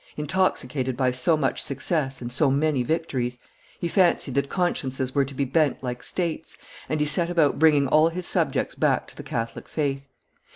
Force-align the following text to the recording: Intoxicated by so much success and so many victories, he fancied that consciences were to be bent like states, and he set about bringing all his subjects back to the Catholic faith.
Intoxicated 0.17 0.97
by 0.97 1.11
so 1.11 1.37
much 1.37 1.61
success 1.61 2.23
and 2.23 2.33
so 2.33 2.49
many 2.49 2.81
victories, 2.81 3.37
he 3.79 3.87
fancied 3.87 4.33
that 4.33 4.49
consciences 4.49 5.13
were 5.13 5.25
to 5.25 5.35
be 5.35 5.45
bent 5.45 5.83
like 5.83 6.01
states, 6.01 6.57
and 6.89 6.99
he 6.99 7.05
set 7.05 7.29
about 7.29 7.59
bringing 7.59 7.87
all 7.87 8.09
his 8.09 8.25
subjects 8.25 8.73
back 8.73 9.05
to 9.09 9.15
the 9.15 9.21
Catholic 9.21 9.67
faith. 9.67 10.07